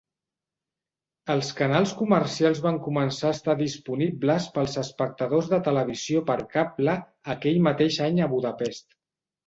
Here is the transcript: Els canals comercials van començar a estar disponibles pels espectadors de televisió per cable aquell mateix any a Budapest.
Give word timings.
Els 1.33 1.51
canals 1.59 1.93
comercials 1.99 2.63
van 2.63 2.79
començar 2.87 3.29
a 3.31 3.35
estar 3.39 3.57
disponibles 3.61 4.49
pels 4.57 4.81
espectadors 4.85 5.53
de 5.55 5.63
televisió 5.71 6.27
per 6.35 6.43
cable 6.59 7.01
aquell 7.39 7.65
mateix 7.73 8.05
any 8.11 8.21
a 8.29 8.35
Budapest. 8.37 9.03